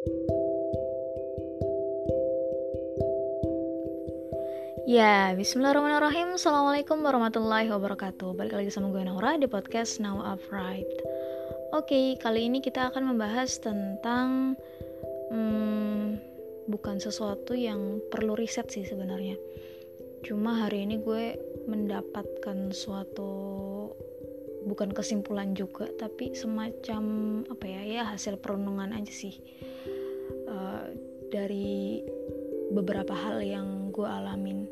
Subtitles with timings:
[0.00, 0.16] Ya,
[5.36, 6.40] bismillahirrahmanirrahim.
[6.40, 8.32] Assalamualaikum warahmatullahi wabarakatuh.
[8.32, 10.88] Balik lagi sama gue Naura di podcast Now Upright
[11.76, 14.56] Oke, kali ini kita akan membahas tentang
[15.28, 16.16] hmm,
[16.64, 19.36] Bukan sesuatu yang perlu riset sih sebenarnya.
[20.24, 21.36] Cuma hari ini gue
[21.68, 23.36] mendapatkan suatu
[24.64, 27.02] Bukan kesimpulan juga Tapi semacam
[27.52, 29.36] apa ya Ya hasil perenungan aja sih
[31.30, 32.02] Dari
[32.74, 34.66] beberapa hal yang gue alamin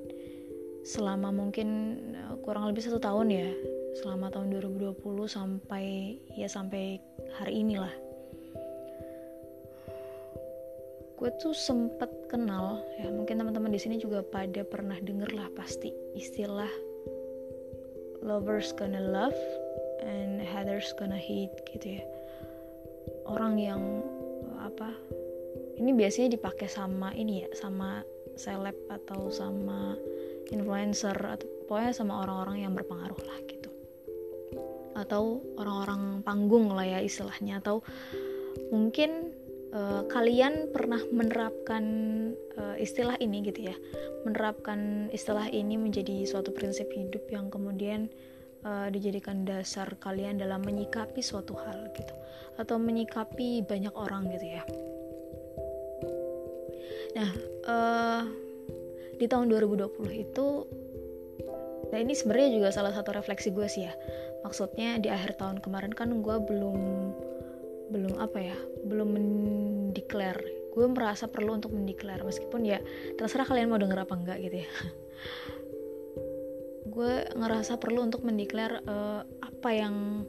[0.87, 1.69] selama mungkin
[2.15, 3.51] eh, kurang lebih satu tahun ya.
[3.99, 7.03] Selama tahun 2020 sampai ya sampai
[7.39, 7.91] hari inilah.
[11.19, 15.91] Gue tuh sempet kenal ya mungkin teman-teman di sini juga pada pernah denger lah pasti
[16.15, 16.71] istilah
[18.23, 19.35] lovers gonna love
[20.07, 22.05] and haters gonna hate gitu ya.
[23.27, 23.83] Orang yang
[24.63, 24.95] apa
[25.79, 28.03] ini biasanya dipakai sama ini ya sama
[28.35, 29.95] seleb atau sama
[30.51, 33.71] influencer atau pokoknya sama orang-orang yang berpengaruh lah gitu.
[34.99, 37.63] Atau orang-orang panggung lah ya istilahnya.
[37.63, 37.87] Atau
[38.75, 39.35] mungkin
[39.71, 41.85] uh, kalian pernah menerapkan
[42.59, 43.77] uh, istilah ini gitu ya.
[44.27, 48.11] Menerapkan istilah ini menjadi suatu prinsip hidup yang kemudian
[48.67, 52.15] uh, dijadikan dasar kalian dalam menyikapi suatu hal gitu.
[52.59, 54.65] Atau menyikapi banyak orang gitu ya
[57.19, 57.31] nah
[57.67, 58.23] uh,
[59.19, 60.47] di tahun 2020 itu
[61.89, 63.95] nah ini sebenarnya juga salah satu refleksi gue sih ya.
[64.47, 66.81] Maksudnya di akhir tahun kemarin kan gue belum
[67.89, 70.37] belum apa ya belum mendeklar.
[70.71, 72.79] Gue merasa perlu untuk mendeklar meskipun ya
[73.17, 74.71] terserah kalian mau denger apa enggak gitu ya.
[76.95, 80.27] Gue ngerasa perlu untuk mendeklar uh, apa yang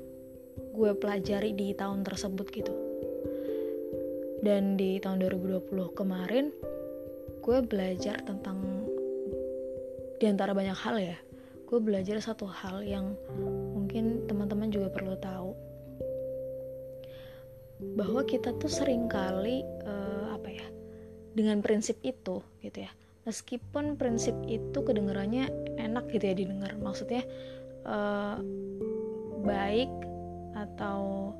[0.70, 2.74] gue pelajari di tahun tersebut gitu.
[4.40, 6.54] Dan di tahun 2020 kemarin
[7.40, 8.88] gue belajar tentang
[10.20, 11.18] di antara banyak hal ya
[11.70, 13.14] gue belajar satu hal yang
[13.78, 15.54] mungkin teman-teman juga perlu tahu.
[17.94, 20.68] Bahwa kita tuh sering kali uh, apa ya
[21.38, 22.92] dengan prinsip itu gitu ya.
[23.30, 26.74] Meskipun prinsip itu kedengarannya enak gitu ya didengar.
[26.82, 27.22] Maksudnya
[27.86, 28.42] uh,
[29.46, 29.94] baik
[30.58, 31.32] atau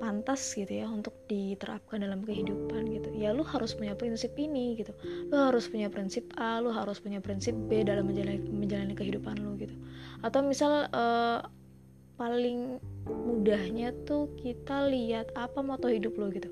[0.00, 3.12] pantas gitu ya untuk diterapkan dalam kehidupan gitu.
[3.12, 4.96] Ya lu harus punya prinsip ini gitu.
[5.28, 9.60] Lu harus punya prinsip A lu harus punya prinsip B dalam menjalani menjalani kehidupan lu
[9.60, 9.76] gitu.
[10.24, 11.44] Atau misal uh,
[12.16, 16.48] paling mudahnya tuh kita lihat apa moto hidup lu gitu.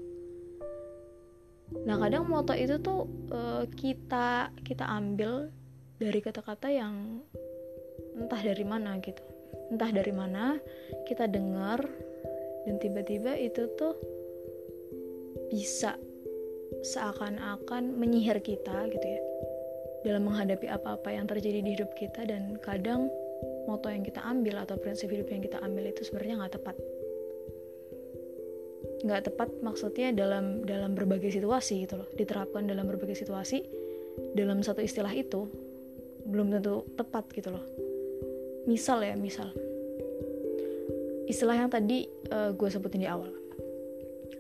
[1.88, 5.48] Nah kadang moto itu tuh uh, kita kita ambil
[5.96, 7.24] dari kata-kata yang
[8.12, 9.24] entah dari mana gitu.
[9.68, 10.56] Entah dari mana
[11.04, 11.84] kita dengar
[12.66, 13.94] dan tiba-tiba itu tuh
[15.48, 15.96] bisa
[16.84, 19.22] seakan-akan menyihir kita gitu ya.
[20.06, 23.10] Dalam menghadapi apa-apa yang terjadi di hidup kita dan kadang
[23.66, 26.76] moto yang kita ambil atau prinsip hidup yang kita ambil itu sebenarnya nggak tepat.
[29.04, 32.08] Nggak tepat maksudnya dalam dalam berbagai situasi gitu loh.
[32.14, 33.62] Diterapkan dalam berbagai situasi
[34.34, 35.50] dalam satu istilah itu
[36.26, 37.64] belum tentu tepat gitu loh.
[38.70, 39.50] Misal ya misal
[41.28, 43.30] istilah yang tadi uh, gue sebutin di awal.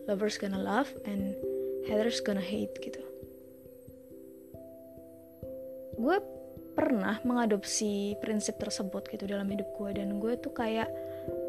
[0.08, 1.36] Lovers gonna love and
[1.84, 3.04] haters gonna hate gitu.
[6.00, 6.16] Gue
[6.72, 10.88] pernah mengadopsi prinsip tersebut gitu dalam hidup gue dan gue tuh kayak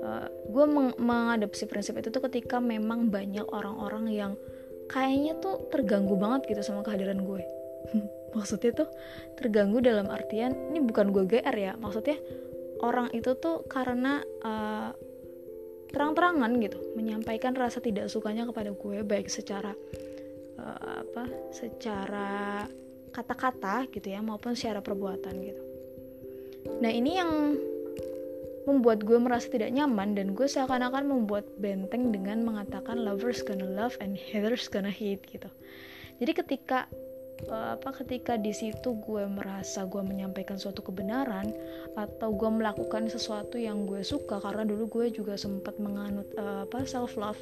[0.03, 4.31] uh, gue meng mengadopsi prinsip itu tuh ketika memang banyak orang-orang yang
[4.89, 7.45] kayaknya tuh terganggu banget gitu sama kehadiran gue.
[8.35, 8.89] Maksudnya tuh
[9.37, 12.13] terganggu dalam artian ini bukan gue gr ya maksudnya
[12.85, 14.93] orang itu tuh karena uh,
[15.89, 19.73] terang-terangan gitu menyampaikan rasa tidak sukanya kepada gue baik secara
[20.61, 22.65] uh, apa secara
[23.09, 25.63] kata-kata gitu ya maupun secara perbuatan gitu.
[26.79, 27.31] Nah ini yang
[28.69, 33.97] membuat gue merasa tidak nyaman dan gue seakan-akan membuat benteng dengan mengatakan lovers gonna love
[33.97, 35.49] and haters gonna hate gitu.
[36.21, 36.85] Jadi ketika
[37.47, 41.55] apa ketika di situ gue merasa gue menyampaikan suatu kebenaran
[41.95, 46.83] atau gue melakukan sesuatu yang gue suka karena dulu gue juga sempat menganut uh, apa
[46.83, 47.39] self love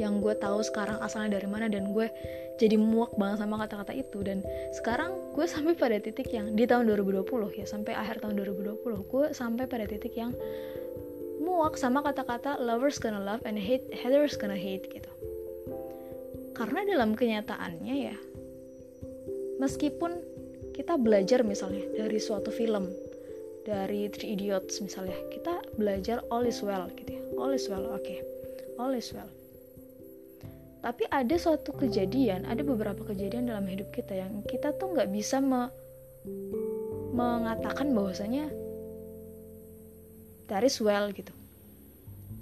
[0.00, 2.08] yang gue tahu sekarang asalnya dari mana dan gue
[2.56, 4.24] jadi muak banget sama kata-kata itu.
[4.24, 4.40] Dan
[4.72, 9.24] sekarang gue sampai pada titik yang di tahun 2020 ya sampai akhir tahun 2020 gue
[9.36, 10.32] sampai pada titik yang
[11.40, 15.12] muak sama kata-kata lovers gonna love and hate haters gonna hate gitu.
[16.56, 18.16] Karena dalam kenyataannya ya
[19.60, 20.16] meskipun
[20.72, 22.88] kita belajar misalnya dari suatu film
[23.68, 27.22] dari Three Idiots misalnya kita belajar all is well gitu ya.
[27.36, 28.00] All is well oke.
[28.00, 28.24] Okay.
[28.80, 29.28] all is well.
[30.80, 35.44] Tapi ada suatu kejadian ada beberapa kejadian dalam hidup kita yang kita tuh nggak bisa
[35.44, 35.68] me
[37.12, 38.48] mengatakan bahwasanya
[40.48, 41.36] that is well gitu.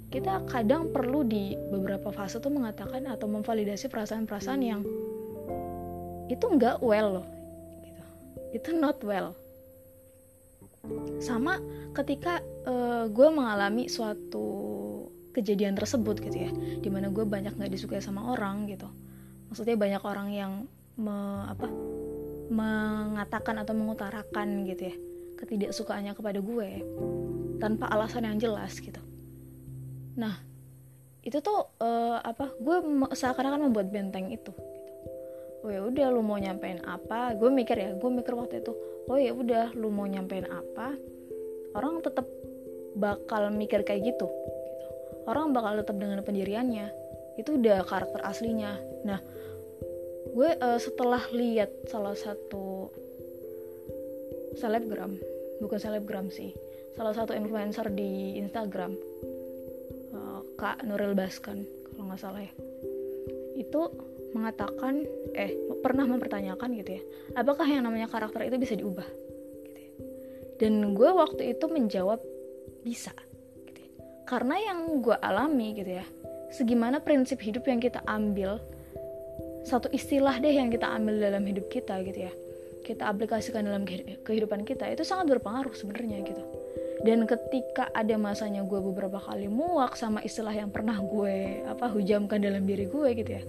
[0.09, 4.81] Kita kadang perlu di beberapa fase tuh mengatakan atau memvalidasi perasaan-perasaan yang
[6.29, 7.27] itu nggak well loh.
[8.53, 9.33] Itu not well.
[11.19, 11.59] Sama
[11.97, 14.47] ketika uh, gue mengalami suatu
[15.35, 18.87] kejadian tersebut gitu ya di mana gue banyak nggak disukai sama orang gitu.
[19.49, 20.51] Maksudnya banyak orang yang
[20.95, 21.17] me,
[21.49, 21.67] apa
[22.49, 24.95] mengatakan atau mengutarakan gitu ya
[25.39, 26.69] ketidaksukaannya kepada gue
[27.61, 28.99] tanpa alasan yang jelas gitu.
[30.19, 30.35] Nah
[31.23, 32.77] itu tuh uh, apa gue
[33.13, 34.51] seakan-akan membuat benteng itu.
[35.65, 37.35] Oh ya udah lu mau nyampein apa?
[37.35, 38.71] Gue mikir ya gue mikir waktu itu
[39.09, 40.95] oh ya udah lu mau nyampein apa?
[41.75, 42.25] Orang tetap
[42.95, 44.27] bakal mikir kayak gitu.
[45.27, 46.89] Orang bakal tetap dengan pendiriannya.
[47.37, 48.79] Itu udah karakter aslinya.
[49.05, 49.19] Nah
[50.29, 52.91] gue uh, setelah lihat salah satu
[54.59, 55.15] selebgram
[55.63, 56.51] bukan selebgram sih
[56.93, 58.91] salah satu influencer di Instagram
[60.11, 61.63] uh, Kak Nuril Baskan
[61.93, 62.53] kalau nggak salah ya.
[63.59, 63.91] Itu
[64.35, 65.03] mengatakan
[65.33, 67.01] eh pernah mempertanyakan gitu ya
[67.37, 69.07] apakah yang namanya karakter itu bisa diubah?
[69.65, 69.91] Gitu ya.
[70.61, 72.19] dan gue waktu itu menjawab
[72.85, 73.13] bisa
[74.29, 76.05] karena yang gue alami gitu ya
[76.53, 78.61] segimana prinsip hidup yang kita ambil
[79.65, 82.33] satu istilah deh yang kita ambil dalam hidup kita gitu ya
[82.89, 83.85] kita aplikasikan dalam
[84.25, 86.41] kehidupan kita itu sangat berpengaruh sebenarnya gitu.
[87.05, 92.43] Dan ketika ada masanya gue beberapa kali muak sama istilah yang pernah gue apa hujamkan
[92.43, 93.43] dalam diri gue gitu ya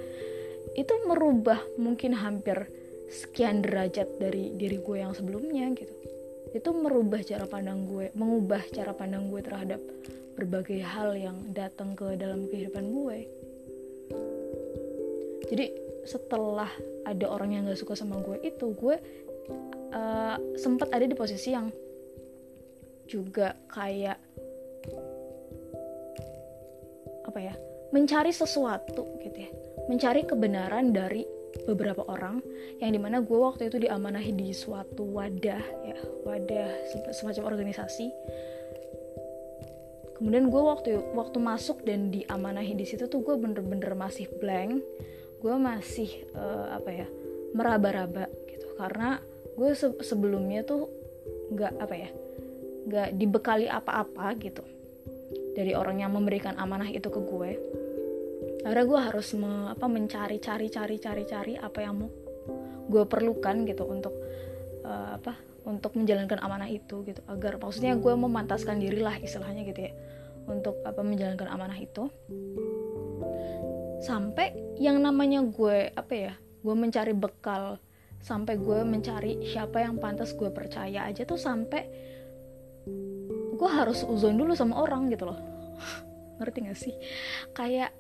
[0.79, 2.71] itu merubah mungkin hampir
[3.11, 5.95] sekian derajat dari diri gue yang sebelumnya gitu.
[6.55, 9.81] Itu merubah cara pandang gue mengubah cara pandang gue terhadap
[10.39, 13.19] berbagai hal yang datang ke dalam kehidupan gue.
[15.51, 15.67] Jadi
[16.07, 16.71] setelah
[17.05, 18.97] ada orang yang gak suka sama gue itu gue
[19.93, 21.69] uh, sempat ada di posisi yang
[23.11, 24.19] juga kayak
[27.27, 27.55] apa ya
[27.91, 29.51] mencari sesuatu gitu ya
[29.91, 31.27] mencari kebenaran dari
[31.67, 32.39] beberapa orang
[32.79, 36.71] yang di mana gue waktu itu diamanahi di suatu wadah ya wadah
[37.11, 38.07] semacam organisasi.
[40.15, 44.79] Kemudian gue waktu waktu masuk dan diamanahi di situ tuh gue bener-bener masih blank
[45.41, 47.07] gue masih uh, apa ya
[47.57, 48.79] meraba-raba gitu.
[48.79, 49.19] Karena
[49.59, 50.87] gue se sebelumnya tuh
[51.51, 52.11] nggak apa ya
[52.87, 54.63] nggak dibekali apa-apa gitu
[55.59, 57.51] dari orang yang memberikan amanah itu ke gue
[58.61, 62.11] akhirnya gue harus me, apa mencari cari cari cari cari apa yang mau
[62.91, 64.15] gue perlukan gitu untuk
[64.85, 67.21] uh, apa untuk menjalankan amanah itu gitu.
[67.29, 69.93] Agar maksudnya gue memantaskan diri lah istilahnya gitu ya
[70.49, 72.09] untuk apa menjalankan amanah itu.
[74.01, 77.81] Sampai yang namanya gue apa ya gue mencari bekal
[78.21, 81.89] sampai gue mencari siapa yang pantas gue percaya aja tuh sampai
[83.57, 85.41] gue harus uzon dulu sama orang gitu loh.
[86.41, 86.95] Ngerti gak sih?
[87.53, 87.93] Kayak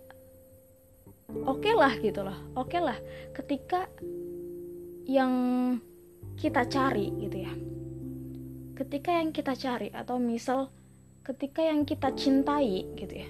[1.46, 2.98] oke okay lah gitu loh oke okay lah
[3.34, 3.86] ketika
[5.06, 5.32] yang
[6.38, 7.52] kita cari gitu ya
[8.80, 10.72] ketika yang kita cari atau misal
[11.20, 13.28] ketika yang kita cintai gitu ya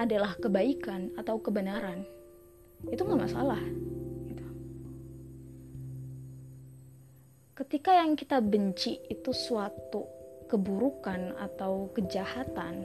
[0.00, 2.02] adalah kebaikan atau kebenaran
[2.90, 3.62] itu nggak masalah
[4.26, 4.46] gitu.
[7.54, 10.02] ketika yang kita benci itu suatu
[10.50, 12.84] keburukan atau kejahatan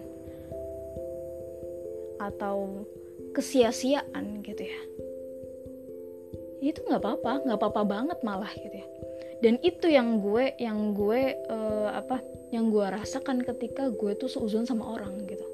[2.22, 2.86] atau
[3.38, 4.82] kesia-siaan gitu ya.
[6.58, 8.88] Itu nggak apa-apa nggak apa-apa banget malah gitu ya.
[9.38, 12.18] Dan itu yang gue yang gue uh, apa
[12.50, 15.46] yang gue rasakan ketika gue tuh seuzon sama orang gitu.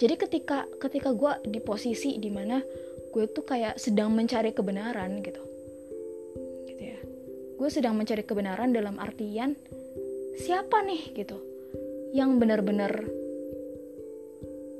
[0.00, 2.64] Jadi ketika ketika gue di posisi di mana
[3.12, 5.42] gue tuh kayak sedang mencari kebenaran gitu.
[6.64, 6.98] Gitu ya.
[7.60, 9.52] Gue sedang mencari kebenaran dalam artian
[10.40, 11.36] siapa nih gitu
[12.16, 13.04] yang benar-benar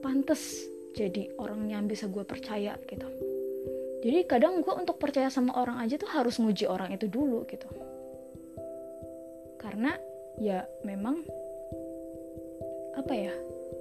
[0.01, 0.65] pantas
[0.97, 3.09] jadi orang yang bisa gue percaya gitu.
[3.99, 7.67] Jadi kadang gue untuk percaya sama orang aja tuh harus nguji orang itu dulu gitu.
[9.59, 9.91] Karena
[10.39, 11.19] ya memang
[12.95, 13.35] apa ya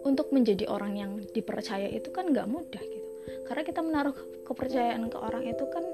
[0.05, 3.09] untuk menjadi orang yang dipercaya itu kan nggak mudah gitu.
[3.45, 4.15] Karena kita menaruh
[4.49, 5.85] kepercayaan ke orang itu kan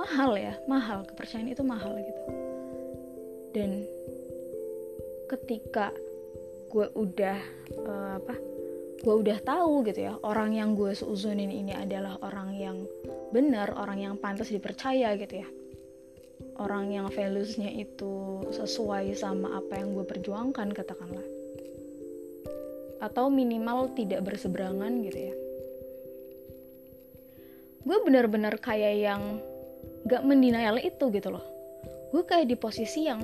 [0.00, 1.04] mahal ya mahal.
[1.04, 2.22] Kepercayaan itu mahal gitu.
[3.52, 3.84] Dan
[5.28, 5.92] ketika
[6.72, 7.38] gue udah
[7.84, 8.34] uh, apa
[8.98, 12.76] gue udah tahu gitu ya orang yang gue seuzunin ini adalah orang yang
[13.30, 15.48] benar orang yang pantas dipercaya gitu ya.
[16.58, 21.22] Orang yang valuesnya itu sesuai sama apa yang gue perjuangkan katakanlah.
[22.98, 25.34] Atau minimal tidak berseberangan gitu ya.
[27.86, 29.22] Gue bener-bener kayak yang
[30.10, 31.46] gak mendinayal itu gitu loh.
[32.10, 33.22] Gue kayak di posisi yang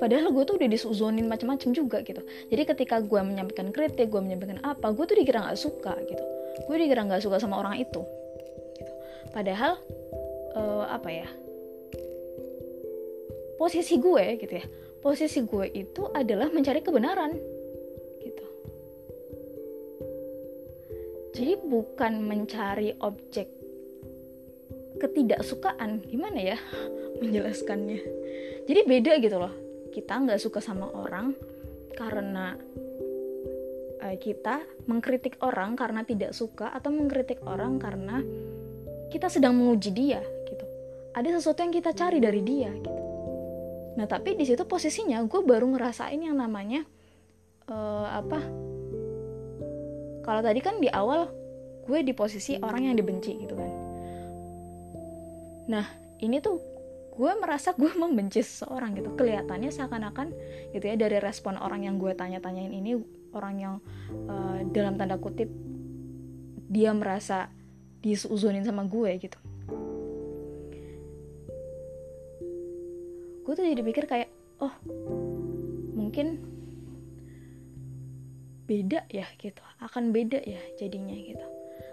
[0.00, 2.20] padahal gue tuh udah disuzonin macam-macam juga gitu.
[2.52, 6.24] Jadi ketika gue menyampaikan kritik gue menyampaikan apa gue tuh dikira nggak suka gitu.
[6.68, 8.04] Gue dikira nggak suka sama orang itu
[8.76, 8.92] gitu.
[9.32, 9.80] padahal
[10.56, 11.28] uh, apa ya
[13.56, 14.66] posisi gue gitu ya
[15.00, 17.32] posisi gue itu adalah mencari kebenaran
[18.20, 18.46] gitu.
[21.40, 23.48] Jadi bukan mencari objek
[25.00, 26.58] ketidaksukaan gimana ya
[27.24, 28.00] menjelaskannya.
[28.68, 31.34] Jadi beda gitu loh kita nggak suka sama orang
[31.98, 32.54] karena
[34.00, 38.22] uh, kita mengkritik orang karena tidak suka atau mengkritik orang karena
[39.10, 40.64] kita sedang menguji dia gitu.
[41.12, 43.00] Ada sesuatu yang kita cari dari dia gitu.
[43.98, 46.86] Nah tapi di situ posisinya gue baru ngerasain yang namanya
[47.66, 48.40] uh, apa?
[50.22, 51.26] Kalau tadi kan di awal
[51.90, 53.72] gue di posisi orang yang dibenci gitu kan.
[55.66, 55.86] Nah
[56.22, 56.69] ini tuh
[57.20, 59.12] gue merasa gue membenci seseorang gitu.
[59.12, 60.32] Kelihatannya seakan-akan
[60.72, 62.96] gitu ya dari respon orang yang gue tanya-tanyain ini
[63.36, 63.74] orang yang
[64.24, 65.52] uh, dalam tanda kutip
[66.72, 67.52] dia merasa
[68.00, 69.36] disuzunin sama gue gitu.
[73.44, 74.32] Gue tuh jadi pikir kayak
[74.64, 74.72] oh
[75.92, 76.40] mungkin
[78.64, 81.44] beda ya gitu akan beda ya jadinya gitu.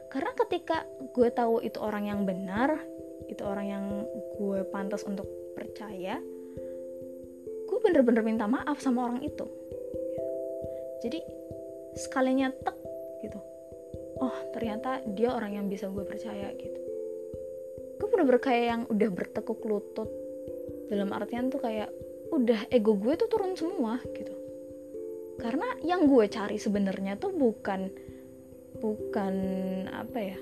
[0.08, 2.80] Karena ketika gue tahu itu orang yang benar
[3.28, 3.86] itu orang yang
[4.40, 6.20] gue pantas untuk percaya.
[7.68, 9.46] Gue bener-bener minta maaf sama orang itu.
[11.04, 11.20] Jadi
[11.94, 12.78] sekalinya tek
[13.22, 13.40] gitu.
[14.18, 16.80] Oh ternyata dia orang yang bisa gue percaya gitu.
[17.98, 20.10] Gue bener-bener kayak yang udah bertekuk lutut.
[20.88, 21.92] Dalam artian tuh kayak
[22.32, 24.34] udah ego gue tuh turun semua gitu.
[25.38, 27.92] Karena yang gue cari sebenarnya tuh bukan
[28.78, 29.36] bukan
[29.90, 30.38] apa ya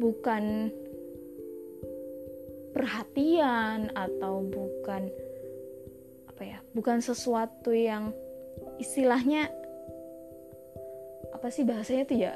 [0.00, 0.72] bukan
[2.72, 5.12] perhatian atau bukan
[6.32, 8.16] apa ya bukan sesuatu yang
[8.80, 9.52] istilahnya
[11.36, 12.32] apa sih bahasanya tuh ya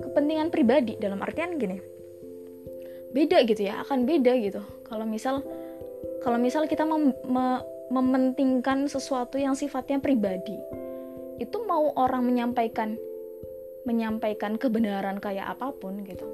[0.00, 1.98] kepentingan pribadi dalam artian gini
[3.12, 4.60] beda gitu ya akan beda gitu.
[4.84, 5.40] Kalau misal
[6.20, 10.56] kalau misal kita mem, me, mementingkan sesuatu yang sifatnya pribadi
[11.38, 12.98] itu mau orang menyampaikan
[13.88, 16.28] menyampaikan kebenaran kayak apa pun gitu.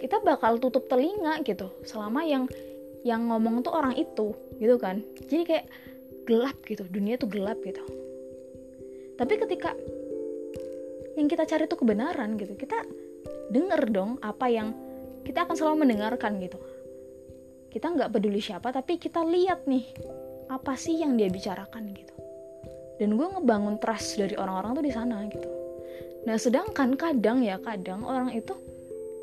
[0.00, 2.48] Kita bakal tutup telinga gitu selama yang
[3.04, 5.04] yang ngomong tuh orang itu gitu kan.
[5.28, 5.66] Jadi kayak
[6.24, 7.84] gelap gitu dunia tuh gelap gitu.
[9.20, 9.76] Tapi ketika
[11.20, 12.80] yang kita cari tuh kebenaran gitu kita
[13.52, 14.72] denger dong apa yang
[15.28, 16.56] kita akan selalu mendengarkan gitu.
[17.68, 19.84] Kita nggak peduli siapa tapi kita lihat nih
[20.48, 22.16] apa sih yang dia bicarakan gitu.
[22.96, 25.63] Dan gue ngebangun trust dari orang-orang tuh di sana gitu
[26.24, 28.56] Nah, sedangkan kadang ya, kadang orang itu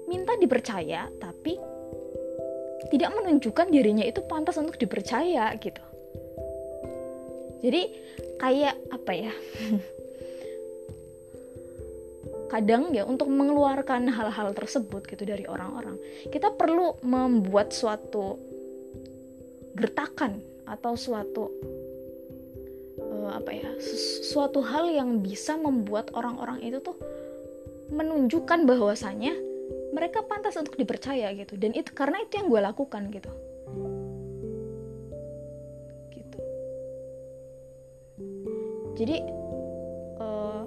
[0.06, 1.56] minta dipercaya tapi
[2.92, 5.82] tidak menunjukkan dirinya itu pantas untuk dipercaya gitu.
[7.62, 7.82] Jadi
[8.42, 9.34] kayak apa ya?
[12.52, 15.96] kadang ya untuk mengeluarkan hal-hal tersebut gitu dari orang-orang,
[16.28, 18.36] kita perlu membuat suatu
[19.72, 21.48] gertakan atau suatu
[23.32, 23.70] apa ya
[24.22, 26.96] suatu hal yang bisa membuat orang-orang itu tuh
[27.92, 29.52] menunjukkan bahwasannya
[29.92, 31.60] mereka pantas untuk dipercaya gitu.
[31.60, 33.32] Dan itu karena itu yang gue lakukan gitu.
[36.16, 36.40] Gitu.
[38.96, 39.18] Jadi
[40.24, 40.64] uh,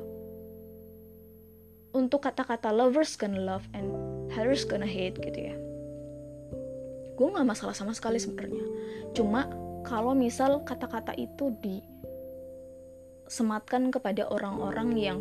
[1.97, 3.89] untuk kata-kata lovers gonna love and
[4.29, 5.57] haters gonna hate gitu ya.
[7.17, 8.65] Gue nggak masalah sama sekali sebenarnya.
[9.17, 9.49] Cuma
[9.89, 11.81] kalau misal kata-kata itu di
[13.29, 15.19] sematkan kepada orang-orang yang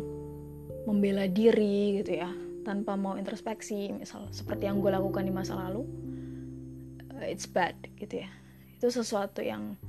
[0.84, 2.30] membela diri gitu ya
[2.64, 5.84] tanpa mau introspeksi misal seperti yang gue lakukan di masa lalu
[7.16, 8.28] uh, it's bad gitu ya.
[8.76, 9.80] Itu sesuatu yang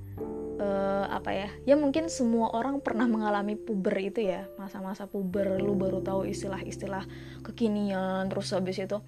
[0.60, 5.75] uh, apa ya ya mungkin semua orang pernah mengalami puber itu ya masa-masa puber lu
[5.75, 7.03] baru tahu istilah-istilah
[7.43, 9.00] kekinian terus habis itu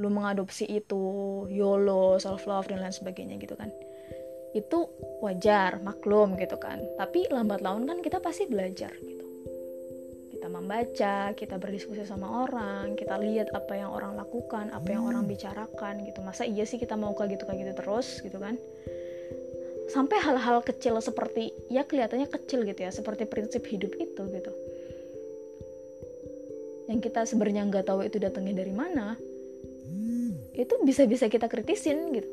[0.00, 1.02] lu mengadopsi itu
[1.52, 3.68] YOLO self love dan lain sebagainya gitu kan
[4.52, 4.78] itu
[5.24, 6.80] wajar maklum gitu kan.
[7.00, 9.26] Tapi lambat laun kan kita pasti belajar gitu.
[10.32, 15.24] Kita membaca kita berdiskusi sama orang kita lihat apa yang orang lakukan apa yang orang
[15.24, 16.20] bicarakan gitu.
[16.20, 18.60] Masa iya sih kita mau kayak gitu kayak gitu terus gitu kan?
[19.88, 24.52] Sampai hal-hal kecil seperti ya kelihatannya kecil gitu ya seperti prinsip hidup itu gitu.
[26.92, 29.16] Yang kita sebenarnya nggak tahu itu datangnya dari mana
[30.52, 32.28] itu bisa-bisa kita kritisin gitu.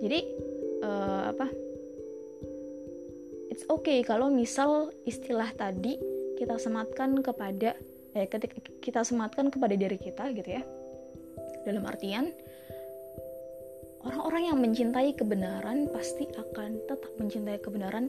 [0.00, 0.49] Jadi
[0.90, 1.46] uh, apa?
[3.50, 5.98] It's okay kalau misal istilah tadi
[6.38, 7.76] kita sematkan kepada
[8.10, 10.62] eh ketika kita sematkan kepada diri kita gitu ya.
[11.62, 12.32] Dalam artian
[14.02, 18.08] orang-orang yang mencintai kebenaran pasti akan tetap mencintai kebenaran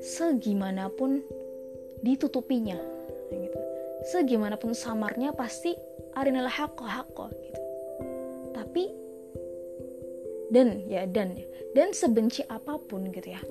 [0.00, 1.20] segimanapun
[2.00, 2.78] ditutupinya
[3.32, 3.60] gitu.
[4.08, 5.74] Segimanapun samarnya pasti
[6.14, 7.60] arinalah hakko hakko gitu.
[8.54, 8.84] Tapi
[10.52, 11.34] dan ya dan
[11.72, 13.42] dan sebenci apa pun gitu ya.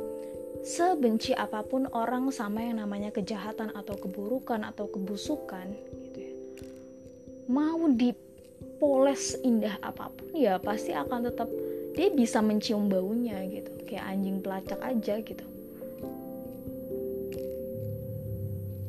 [0.62, 5.74] Sebenci apa pun orang sama yang namanya kejahatan atau keburukan atau kebusukan
[6.06, 6.34] gitu ya.
[7.50, 11.50] Mau dipoles indah apa pun ya pasti akan tetap
[11.98, 13.74] dia bisa mencium baunya gitu.
[13.90, 15.46] Kayak anjing pelacak aja gitu.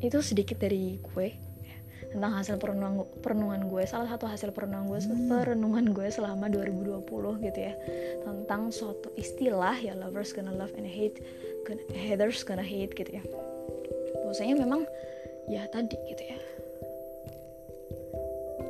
[0.03, 1.52] Itu sedikit dari gue
[2.13, 3.83] tentang hasil perenungan, perenungan gue.
[3.89, 7.01] Salah satu hasil perenungan gue perenungan gue selama 2020
[7.41, 7.73] gitu ya.
[8.21, 11.17] Tentang suatu istilah ya lovers gonna love and hate
[11.65, 13.23] gonna, haters gonna hate gitu ya.
[14.21, 14.85] Bahwasanya memang
[15.49, 16.37] ya tadi gitu ya.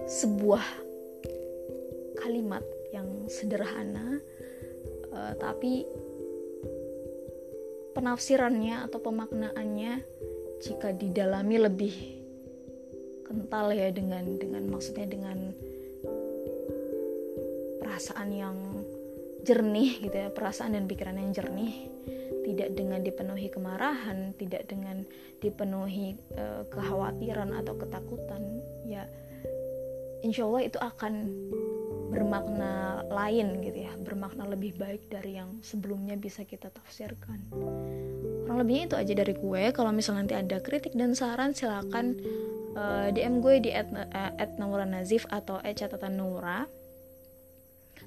[0.07, 0.63] Sebuah
[2.23, 2.63] kalimat
[2.95, 4.23] yang sederhana
[5.11, 5.83] uh, tapi
[7.91, 10.01] penafsirannya atau pemaknaannya
[10.63, 12.22] jika didalami lebih
[13.33, 15.49] kental ya dengan dengan maksudnya dengan
[17.81, 18.57] perasaan yang
[19.41, 21.89] jernih gitu ya perasaan dan pikiran yang jernih.
[22.43, 25.01] Tidak dengan dipenuhi kemarahan tidak dengan
[25.41, 29.07] dipenuhi uh, kekhawatiran atau ketakutan ya
[30.21, 31.13] insya Allah itu akan
[32.13, 37.41] bermakna lain gitu ya bermakna lebih baik dari yang sebelumnya bisa kita tafsirkan.
[38.43, 39.63] Kurang lebihnya itu aja dari gue.
[39.73, 42.19] Kalau misalnya nanti ada kritik dan saran silakan
[42.75, 46.65] uh, eh, DM gue di at, uh, Nazif atau at catatan Nura.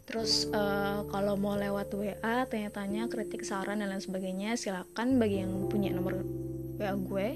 [0.07, 5.67] Terus uh, kalau mau lewat WA tanya-tanya kritik saran dan lain sebagainya silakan bagi yang
[5.67, 6.23] punya nomor
[6.79, 7.29] WA gue.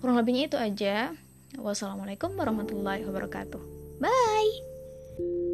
[0.00, 1.12] Kurang lebihnya itu aja.
[1.60, 3.60] Wassalamualaikum warahmatullahi wabarakatuh.
[4.00, 5.49] Bye